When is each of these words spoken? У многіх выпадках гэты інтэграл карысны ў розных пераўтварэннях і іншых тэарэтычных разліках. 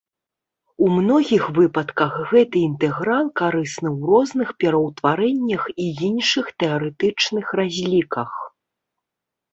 У 0.85 0.85
многіх 0.93 1.43
выпадках 1.57 2.15
гэты 2.31 2.57
інтэграл 2.69 3.29
карысны 3.41 3.89
ў 3.97 4.11
розных 4.13 4.49
пераўтварэннях 4.63 5.63
і 5.87 5.89
іншых 6.09 6.45
тэарэтычных 6.65 7.45
разліках. 7.61 8.31